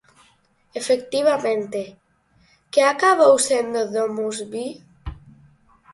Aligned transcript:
Efectivamente, 0.81 1.81
¿que 2.71 2.81
acabou 2.93 3.35
sendo 3.49 3.79
DomusVi? 3.93 4.67